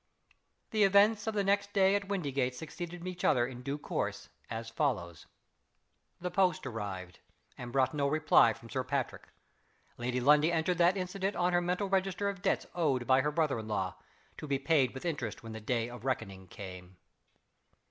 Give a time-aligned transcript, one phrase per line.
[0.71, 4.67] The events of the next day at Windygates succeeded each other in due course, as
[4.67, 5.27] follows:
[6.19, 7.19] The post arrived,
[7.55, 9.27] and brought no reply from Sir Patrick.
[9.99, 13.59] Lady Lundie entered that incident on her mental register of debts owed by her brother
[13.59, 13.95] in law
[14.37, 16.97] to be paid, with interest, when the day of reckoning came.